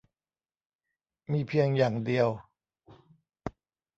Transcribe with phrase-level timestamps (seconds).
[1.31, 2.29] แต่เพียงอย่างเดียว